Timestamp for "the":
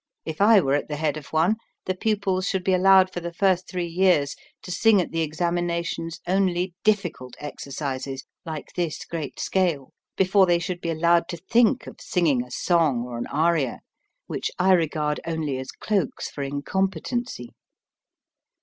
0.87-0.95, 1.85-1.93, 3.19-3.31, 5.11-5.21, 10.57-10.63